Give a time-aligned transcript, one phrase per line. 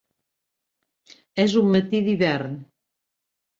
[1.45, 2.59] És un matí d'hivern.